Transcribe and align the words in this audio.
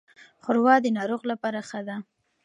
ښوروا 0.43 0.75
د 0.83 0.87
ناروغ 0.97 1.21
لپاره 1.31 1.59
ښه 1.69 1.81
ده. 1.87 1.95